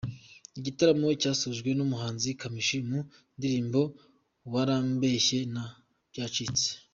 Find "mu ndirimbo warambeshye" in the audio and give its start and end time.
2.87-5.39